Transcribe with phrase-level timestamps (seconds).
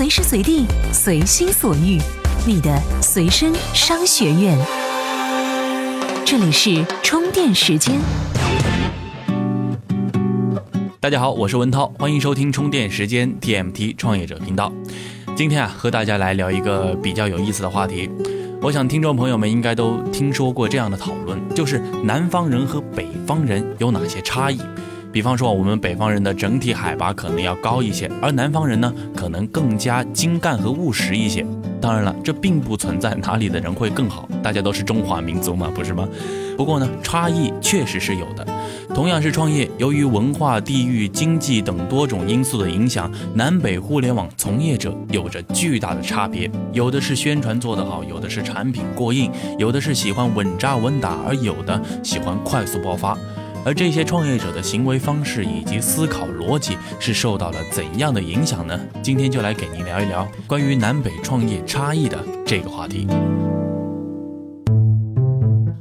[0.00, 0.64] 随时随地，
[0.94, 1.98] 随心所欲，
[2.46, 4.58] 你的随身商学院。
[6.24, 8.00] 这里是充电时间。
[11.00, 14.72] 大家好，我是文涛，欢迎收听充电时间 TMT 创业者频道。
[15.36, 18.08] 今天啊，和大家来聊一个比较有意思的话题。
[18.62, 24.62] 我想听众朋友们应该都听说过这样的讨论，就是南方人和北方人有哪些差异。
[25.12, 31.44] 比方说，我们北方人的整体海拔可能要高一些，而南方人呢，可能更加精干和务实一些。
[31.80, 36.08] 当然了，这并不存在哪里的人会更好，大家都是中华民族嘛，不是吗？
[36.56, 38.46] 不过呢，差异确实是有的。
[38.94, 46.50] 同样是创业，由于文化、地域、经济等多种因素的影响，南北互联网从业者有着巨大的差别。
[46.72, 53.16] 有的是宣传做得好，有的是产品过硬，有的是喜欢稳扎稳打，而有的喜欢快速爆发。
[53.64, 58.78] 而这些创业者的行为方式以及思考逻辑是受到了怎样的影响呢？
[59.02, 63.06] 今天就来给您聊一聊关于南北创业差异的这个话题。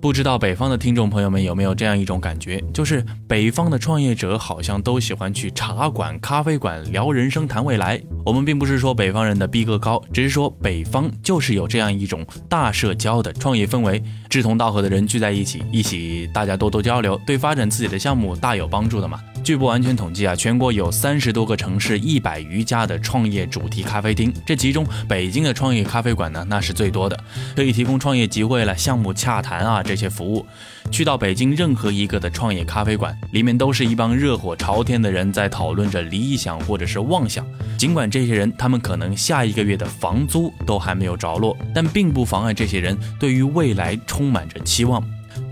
[0.01, 8.01] 不知道北方的听众朋友们有没有这样一种感觉，就是北方的创业者好像都喜欢去茶馆、咖啡馆聊人生、谈未来。
[8.25, 19.19] 我们并不是说北方人的逼格高，只是说北方就是有这样一种大社交的创业氛围，志同道合的人聚在一起，一起大家多多交流，对发展自己的项目大有帮助的嘛。
[19.43, 27.17] 据不完全统计啊，全国有三十多个城市，一百余家的创业主题咖啡厅，这其中北京的创业咖啡馆呢，那是最多的，
[27.55, 30.45] 可以提供创业机会了、项目洽谈啊这些服务。
[30.91, 37.45] 去到北京任何一个的创业咖啡馆，里面都是一帮热火朝天的人在讨论着理想或者是妄想。
[37.77, 45.03] 尽管这些人他们可能下一个月的房租都还没有着落，但并不妨碍这些人对于未来充满着期望。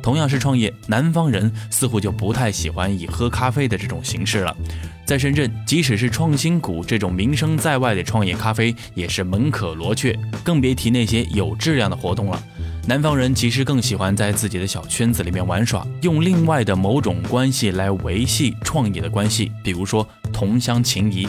[0.02, 4.56] 同样是创业，南方人似乎就不太喜欢以喝咖啡的这种形式了。
[5.06, 12.44] 在深圳，即使是创新股这种名声在外的创业咖啡，也是门可罗雀，更别提那些有质量的活动了。
[12.86, 21.28] 南方人其实更喜欢在自己的小圈子里面玩耍，用另外的某种关系来维系创业的关系，比如说同乡情谊。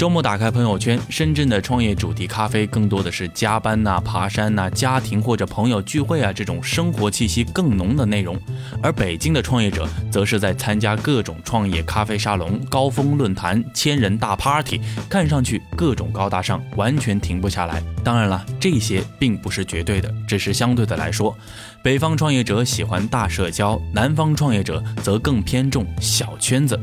[0.00, 8.34] 周末打开朋友圈，深圳的创业主题咖啡更多的是加班呐、爬山呐、家庭或者朋友聚会啊这种生活气息更浓的内容，
[8.82, 17.82] 而北京的创业者则是在参加各种创业咖啡沙龙、高峰论坛、千人大 party，看上去各种高大上，完全停不下来。
[18.02, 21.36] 当然了，这些并不是绝对的，只是相对的来说，
[21.82, 26.80] 北方创业者喜欢大社交，南方创业者则更偏重小圈子。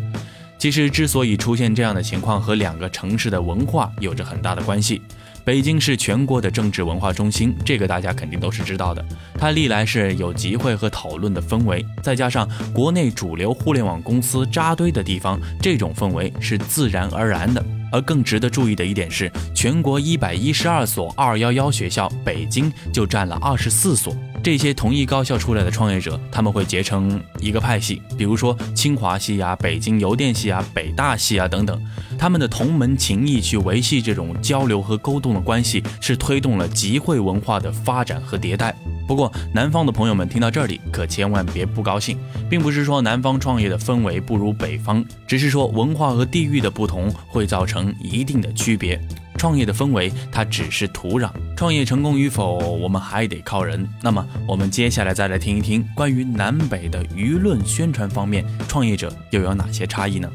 [0.58, 5.02] 其实，之所以出现这样的情况，和两个城市的文化有着很大的关系。
[5.46, 9.06] 北京是全国的政治文化中心，这个大家肯定都是知道的。
[9.38, 17.64] 它历来是有集会和讨论的氛围，再加上国内主流互联网公司扎堆的地方，这种氛围是自然而然的。
[17.90, 24.14] 而更值得注意的一点是，全国一百一十二所二幺幺学校，北京就占了二十四所。
[24.48, 31.78] 这些同一高校出来的创业者，他们会结成一个派系，比如说清华系啊、北京邮电系啊、北大系啊等等。
[32.18, 38.74] 他们的同门情谊去维系这种交流和沟通的关系，是推动了集会文化的发展和迭代。
[39.06, 42.18] 不过，南方的朋友们听到这里可千万别不高兴，
[42.50, 48.98] 并不是说南方创业的氛围不如北方，只是说文化和地域的不同会造成一定的区别。
[49.38, 51.30] 创业的氛围，它只是土壤。
[51.56, 53.88] 创业成功与否，我们还得靠人。
[54.02, 60.30] 那么，我们接下来再来听一听关于南北的舆论宣传方面，创业者又有哪些差异呢？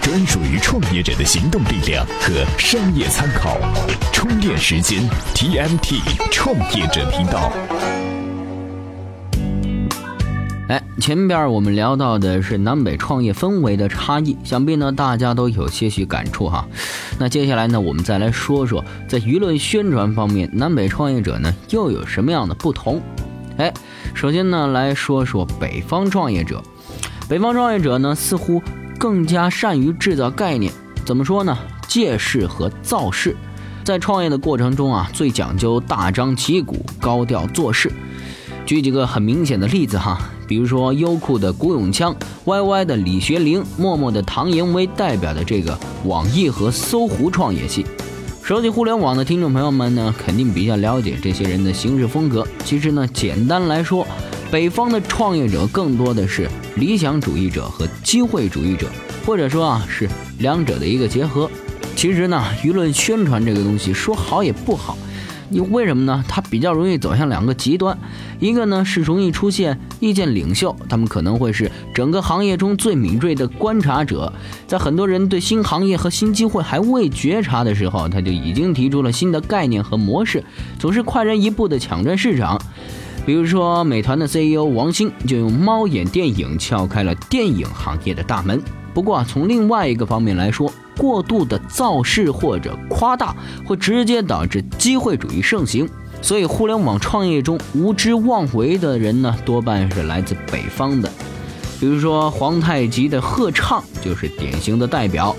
[0.00, 3.58] 专属于创业者的行动力量和商业参考，
[4.12, 5.02] 充电时间
[5.34, 8.05] TMT 创业者频道。
[10.68, 16.66] 哎，前边我们聊到的是南北创业氛围的差异，想必呢大家都有些许感触哈。
[17.20, 23.00] 那接下来呢，我们再来说说在舆论宣传方面，南北创业者呢又有什么样的不同？
[23.58, 23.72] 哎，
[24.12, 26.60] 首先呢来说说北方创业者，
[27.28, 28.60] 北方创业者呢似乎
[28.98, 30.72] 更加善于制造概念，
[31.04, 31.56] 怎么说呢？
[31.86, 33.36] 借势和造势，
[33.84, 37.92] 在创业的过程中啊，最讲究大张旗鼓、高调做事。
[38.66, 42.14] 举几个很明显的例子哈，比如说优酷的古永锵、
[42.44, 47.84] YY 的李学凌、陌陌的唐盈为代表的这个网易和搜狐创业系。
[48.42, 52.46] 熟悉互联网的听众朋友们呢，肯定比较了解这些人的行事风格。
[52.64, 54.06] 其实呢，简单来说，
[54.52, 58.88] 北方的创业者更多的是理想主义者和机会主义者，
[59.26, 60.08] 或者说啊是
[60.38, 61.50] 两者的一个结合。
[61.96, 64.96] 其实呢，舆论宣传这个东西说好也不好。
[65.48, 66.24] 你为什么呢？
[66.28, 67.96] 它比较容易走向两个极端，
[68.40, 74.32] 一个呢是容易出现意见领袖，他们可能会是整个行业中最敏锐的观察者，
[74.66, 80.42] 在很多人对新行业和新机会还未觉察的时候，他就已经提出了新的概念和模式，
[80.78, 82.60] 总是快人一步的抢占市场。
[83.24, 88.62] 比如说，美团的 CEO 王兴就用猫眼电影撬开了电影行业的大门。
[88.94, 93.34] 不过啊，从另外一个方面来说，过度的造势或者夸大，
[93.64, 95.88] 会直接导致机会主义盛行。
[96.22, 101.10] 所以，互联网创业中无知妄为的人呢，多半是来自北方的。
[101.78, 105.36] 比如说，皇太极的贺畅就是典型的代表。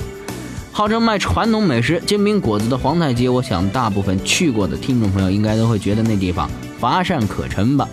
[0.71, 6.48] 号称卖传统美食煎饼果子的皇太极，我想大部分去过的听众朋友应该都会觉得那地方。
[6.80, 7.89] 乏善可陈吧，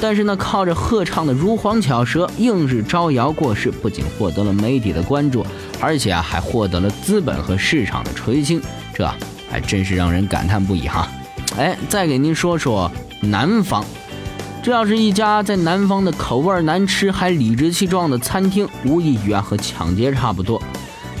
[0.00, 5.44] 但是呢，靠着贺畅的如簧巧舌，硬是招摇过市，不仅获得了媒体的关注，
[5.80, 8.60] 而且啊，还获得了资本和市场的垂青，
[8.92, 9.08] 这
[9.50, 11.08] 还真是让人感叹不已哈。
[11.56, 12.90] 哎，再给您说说
[13.20, 13.84] 南方，
[14.62, 20.60] 这要是一家在南方的口味难吃还理直气壮的餐厅，无异于啊和抢劫差不多。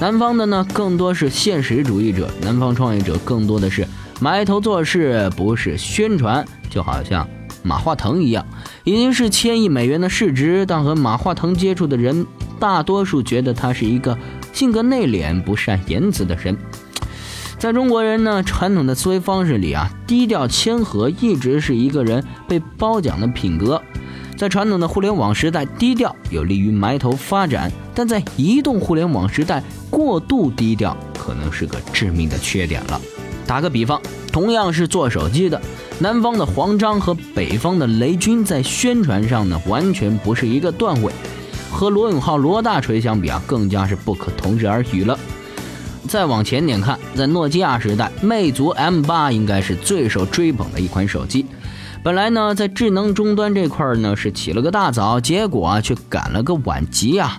[0.00, 3.86] 南方的呢，更多是现实主义者，南方创业者更多的是
[4.20, 6.44] 埋头做事，不是宣传。
[6.70, 7.26] 就好像
[7.62, 8.46] 马化腾一样，
[8.84, 12.26] 已经是千亿美元的市值，但和马化腾接触的人，
[12.60, 14.16] 大多数觉得他是一个
[14.58, 16.56] 性格内敛、不善言辞的人。
[17.60, 23.80] 在中国人呢传统的思维方式里啊，低调谦和一直是一个人被褒奖的品格。
[24.36, 33.00] 在传统的互联网时代，低调有利于埋头发展；但在移动互联网时代，过度低调可能是个致命的缺点了。
[33.46, 34.02] 打个比方，
[34.32, 35.62] 同样是做手机的。
[36.00, 41.12] 南方的黄章和北方的雷军在宣传上呢，完全不是一个段位，
[41.70, 45.18] 和罗永浩、罗大锤相比啊，更加是不可同日而语了。
[46.08, 51.44] 再往前点看，在诺基亚时代，魅族 M8 应该是最受追捧的一款手机。
[52.02, 57.38] 本来呢，在智能终端这块呢是起了个大早，结果啊却赶了个晚集啊。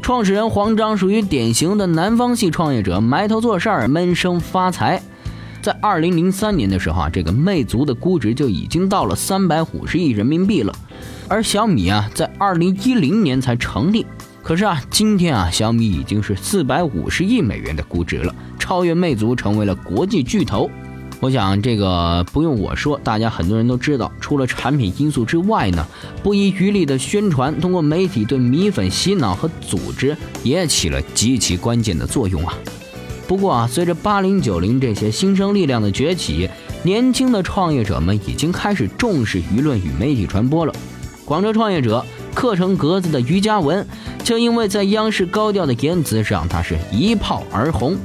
[0.00, 5.02] 创始人黄章属于典型的南方系创业者，埋头做事儿，闷声发财。
[5.60, 10.72] 在二零零三年的时候啊，这个魅族的估值就已经到了三百五十亿人民币了，
[11.28, 14.06] 而小米啊，在二零一零年才成立。
[14.42, 20.70] 可是啊，今天啊，小米已经是四百五十亿美元的估值了，超越魅族，成为了国际巨头。
[21.18, 24.12] 我想这个不用我说，大家很多人都知道。
[24.20, 25.84] 除了产品因素之外呢，
[26.22, 32.54] 不遗余力的宣传，通过媒体对米粉洗脑和组织，也起了极其关键的作用啊。
[33.26, 36.48] 不过啊，随着八零九零这些新生力量的崛起，
[36.84, 40.72] 年轻的创业者们已经开始重视舆论与媒体传播了。
[41.26, 43.84] 广州创业者课程格子的于嘉文，
[44.22, 47.96] 就因为在央视高调的言辞上，他是一炮而红。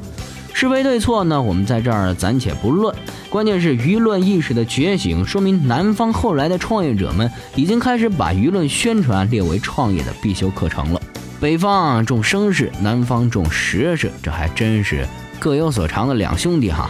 [0.54, 1.40] 是非对错呢？
[1.40, 2.94] 我们在这儿暂且不论，
[3.30, 11.00] 关键是舆论意识的觉醒，说明南方后来的创业者们已经开始把舆论宣传列为创业的必修课程了。
[11.40, 15.08] 北方重声势，南方重实事，这还真是
[15.40, 16.90] 各有所长的两兄弟哈。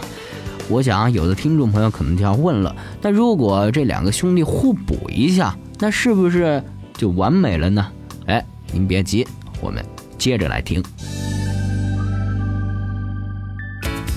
[0.68, 6.62] 我想有的听众朋友可能就要问了：那如果这两个兄弟互补一下，那是不是
[6.96, 7.84] 就完美了呢？
[8.26, 8.40] 哎，
[8.72, 9.26] 您别急，
[9.60, 9.84] 我们
[10.16, 10.80] 接着来听。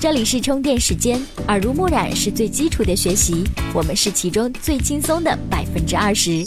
[0.00, 3.42] 这里是充电时间，耳濡目染是最基础的学习，
[3.74, 6.46] 我们是其中最轻松的百分之二十。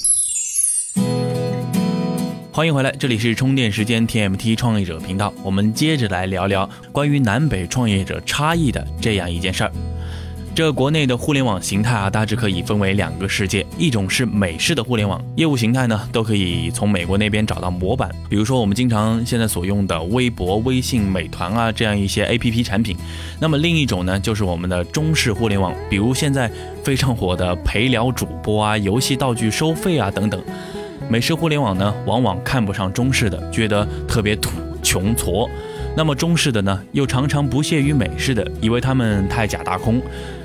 [2.54, 5.34] 欢迎回来，这里是充电时间 TMT 创业者频道。
[5.44, 9.72] 我们接着来聊聊关于南北创业者差异的这样一件事儿。
[10.60, 22.98] 这国内的互联网形态啊，大致可以分为两个世界，一种是美式的互联网业务形态呢，都可以从美国那边找到模板，比如说我们经常现在所用的微博、微信、美团啊这样一些 APP 产品。
[23.40, 26.52] 那么另一种呢，就是我们的中式互联网，比如现在
[26.84, 30.44] 非常火的陪聊主播啊、游戏道具收费啊等等。
[31.08, 34.50] 美式互联网呢，往往看不上中式的，觉得特别土、
[34.84, 35.50] 穷、矬；
[35.96, 40.02] 那么中式的呢，又常常不屑于美式的，以为他们太假大空。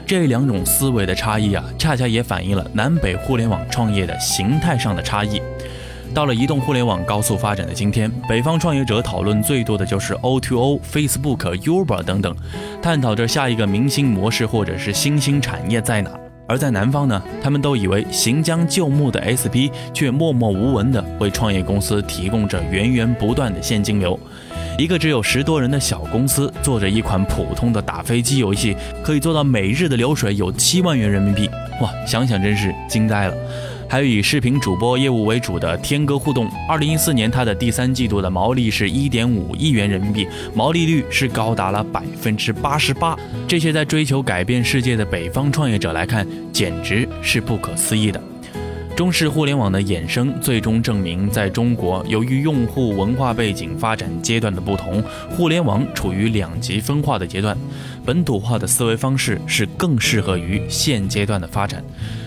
[0.07, 5.41] 这两种思维的差异啊，恰恰也反映了南北互联网创业的形态上的差异。
[6.13, 12.37] 到了移动互联网高速发展的今天，北方创业者讨论最多的就是 O2O、Facebook、Uber 等等，
[12.81, 16.11] 探讨着下一个明星模式或者是新兴产业在哪。
[16.47, 24.19] 而在南方呢，他们都以为行将就木的 SP，却默默无闻地为创业公司提供着源源不断的现金流。
[24.77, 31.49] 一个只有十多人的小公司，做着一款普通的打飞机游戏，可以做到每日的流水有七万元人民币，
[31.81, 33.35] 哇，想想真是惊呆了。
[33.89, 43.17] 还有以视频主播业务为主的天歌互动，二零一四年它的第三季度的毛利是一点五亿元人民币，毛利率是高达了百分之八十八。
[43.47, 48.21] 这些在追求改变世界的北方创业者来看，简直是不可思议的。
[48.97, 57.57] 中式互联网的衍生，最终证明，在中国，由于用户文化背景、发展阶段的不同，互联网处于两极分化的阶段，
[58.05, 61.83] 本土化的思维方式是更适合于现阶段的发展。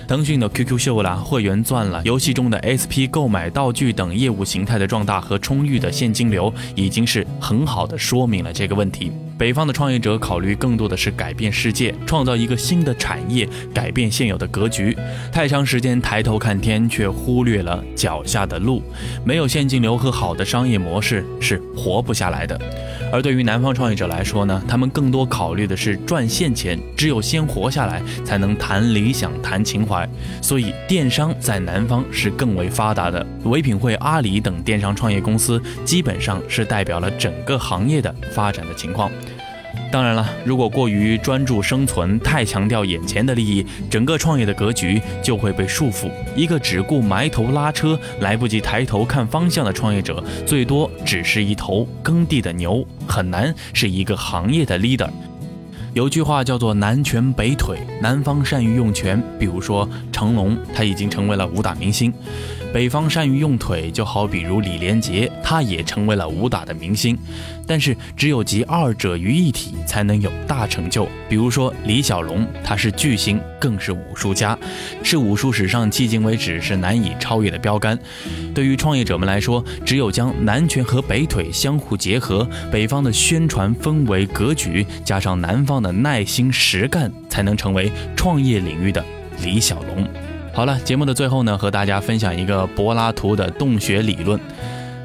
[0.08, 9.12] 腾讯的 QQ 秀啦、会员钻啦、游戏中的 SP 购买道具等业务形态的壮大和充裕的现金流，已经是很好的说明了这个问题。
[9.38, 14.98] 北方的创业者考虑更多的是改变世界，创造一个新的产业，改变现有的格局。
[15.32, 18.82] 太长时间抬头看天，却忽略了脚下的路。
[19.24, 22.60] 没有现金流和好的商业模式是活不下来的。
[23.12, 29.97] 而对于南方创业者来说呢，他们更多考虑的是赚现钱，只有先活下来，才能谈理想、谈情怀。
[30.42, 33.26] 所以电商在南方是更为发达的。
[33.46, 39.10] 唯品会、阿里等电商创业公司，基本上是代表了整个行业的发展的情况。
[39.90, 46.12] 当然了，如果过于专注生存，太强调眼前的利益，整个创业的格局就会被束缚。
[46.36, 55.10] 一个只顾埋头拉车，来不及抬头看方向的创业者，最多只是一头耕地的牛，很难是一个行业的 leader。
[55.98, 62.14] 有句话叫做“南拳北腿”，南方善于用拳，比如说成龙，他已经成为了武打明星。
[62.74, 67.18] 北方善于用腿，就好比如李连杰，他也成为了武打的明星。
[67.66, 71.08] 但是只有集二者于一体，才能有大成就。
[71.28, 74.58] 比如说李小龙，他是巨星，更是武术家，
[75.04, 77.98] 是武术史上迄今为止是难以超越的标杆。
[78.54, 89.04] 对于创业者们来说，只有将南拳和北腿相互结合，北方的宣传氛围格局，加上南方的耐心实干，才能成为创业领域的
[89.44, 90.08] 李小龙。
[90.58, 94.40] 好了，节目的最后呢，和大家分享一个柏拉图的洞穴理论。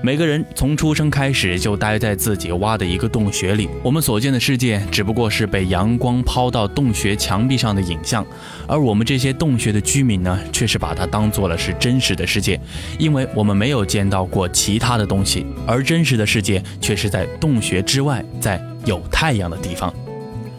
[0.01, 8.25] 每个人从出生开始就待在自己挖的一个洞穴里，我们所见的世界只不过是被阳光抛到洞穴墙壁上的影像，
[8.67, 12.59] 而我们这些洞穴的居民呢，却是把它当做了是真实的世界，
[12.99, 19.93] 因为我们没有见到过其他的东西，而真实的世界却是在洞穴之外，在有太阳的地方。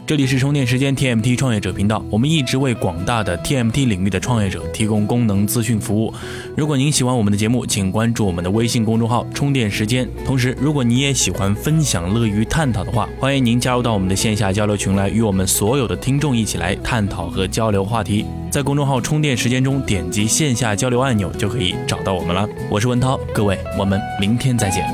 [0.05, 6.13] 这里是充电时间 TMT 创业者频道，我们一直为广大的 TMT 领域的创业者提供功能资讯服务。
[6.57, 10.05] 如果您喜欢我们的节目，请关注我们的微信公众号“充电时间”。
[10.27, 18.25] 同时，如果你也喜欢分享、乐于探讨的话，欢迎您加入到我们的线下交流群来，与我们所有的听众一起来探讨和交流话题。
[18.51, 22.45] 在公众号“充电时间”中点击线下交流按钮，就可以找到我们了。
[22.69, 24.85] 我是文涛，各位，我们明天再见。